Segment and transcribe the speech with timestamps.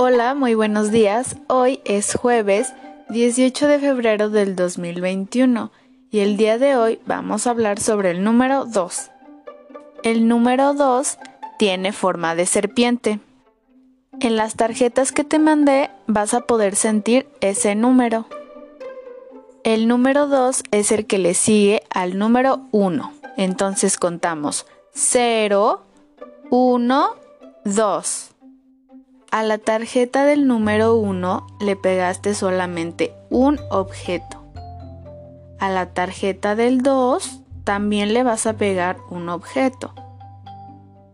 [0.00, 1.34] Hola, muy buenos días.
[1.48, 2.72] Hoy es jueves
[3.08, 5.72] 18 de febrero del 2021
[6.12, 9.10] y el día de hoy vamos a hablar sobre el número 2.
[10.04, 11.18] El número 2
[11.58, 13.18] tiene forma de serpiente.
[14.20, 18.26] En las tarjetas que te mandé vas a poder sentir ese número.
[19.64, 23.12] El número 2 es el que le sigue al número 1.
[23.36, 25.82] Entonces contamos 0,
[26.50, 27.16] 1,
[27.64, 28.27] 2.
[29.30, 34.42] A la tarjeta del número 1 le pegaste solamente un objeto.
[35.58, 39.92] A la tarjeta del 2 también le vas a pegar un objeto.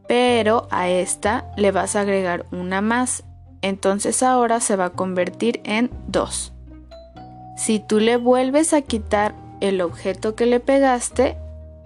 [0.07, 3.25] Pero a esta le vas a agregar una más.
[3.63, 6.53] Entonces ahora se va a convertir en 2.
[7.57, 11.37] Si tú le vuelves a quitar el objeto que le pegaste,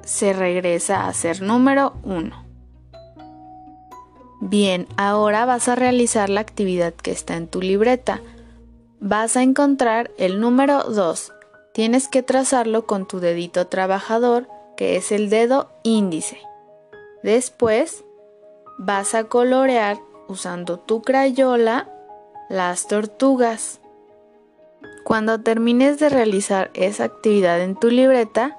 [0.04, 2.47] se regresa a ser número 1.
[4.40, 8.20] Bien, ahora vas a realizar la actividad que está en tu libreta.
[9.00, 11.32] Vas a encontrar el número 2.
[11.74, 16.40] Tienes que trazarlo con tu dedito trabajador, que es el dedo índice.
[17.24, 18.04] Después,
[18.78, 21.88] vas a colorear usando tu crayola
[22.48, 23.80] las tortugas.
[25.04, 28.56] Cuando termines de realizar esa actividad en tu libreta,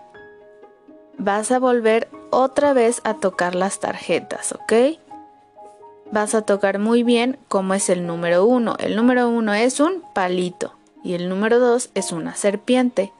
[1.18, 5.00] vas a volver otra vez a tocar las tarjetas, ¿ok?
[6.12, 8.78] Vas a tocar muy bien cómo es el número 1.
[8.80, 13.12] El número 1 es un palito y el número 2 es una serpiente.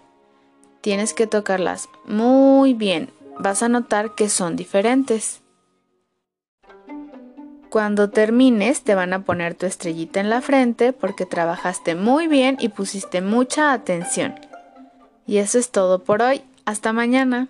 [0.82, 3.10] Tienes que tocarlas muy bien.
[3.38, 5.42] Vas a notar que son diferentes.
[7.70, 12.58] Cuando termines te van a poner tu estrellita en la frente porque trabajaste muy bien
[12.60, 14.36] y pusiste mucha atención.
[15.28, 16.42] Y eso es todo por hoy.
[16.66, 17.48] Hasta mañana.